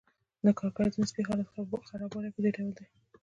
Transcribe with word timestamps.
د 0.45 0.47
کارګر 0.59 0.87
د 0.91 0.95
نسبي 1.01 1.21
حالت 1.27 1.47
خرابوالی 1.89 2.29
په 2.33 2.39
دې 2.43 2.49
ډول 2.57 2.71
دی 2.77 2.85